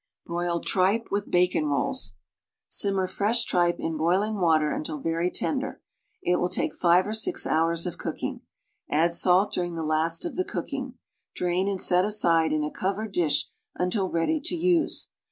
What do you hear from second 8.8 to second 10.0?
add salt during the